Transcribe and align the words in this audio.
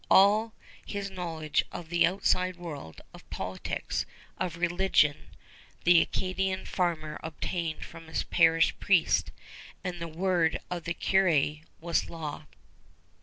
All 0.09 0.53
his 0.83 1.11
knowledge 1.11 1.63
of 1.71 1.89
the 1.89 2.07
outside 2.07 2.55
world, 2.55 3.01
of 3.13 3.29
politics, 3.29 4.07
of 4.39 4.57
religion, 4.57 5.27
the 5.83 6.01
Acadian 6.01 6.65
farmer 6.65 7.19
obtained 7.21 7.85
from 7.85 8.07
his 8.07 8.23
parish 8.23 8.73
priest; 8.79 9.29
and 9.83 10.01
the 10.01 10.07
word 10.07 10.59
of 10.71 10.85
the 10.85 10.95
curé 10.95 11.61
was 11.79 12.09
law. 12.09 12.45